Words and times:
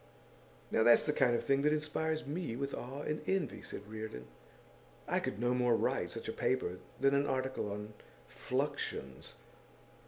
'Now 0.71 0.81
that's 0.81 1.05
the 1.05 1.13
kind 1.13 1.35
of 1.35 1.43
thing 1.43 1.61
that 1.61 1.71
inspires 1.71 2.25
me 2.25 2.55
with 2.55 2.73
awe 2.73 3.03
and 3.03 3.21
envy,' 3.29 3.61
said 3.61 3.87
Reardon. 3.87 4.25
'I 5.07 5.19
could 5.19 5.39
no 5.39 5.53
more 5.53 5.75
write 5.75 6.09
such 6.09 6.27
a 6.27 6.33
paper 6.33 6.79
than 6.99 7.13
an 7.13 7.27
article 7.27 7.71
on 7.71 7.93
Fluxions. 8.27 9.33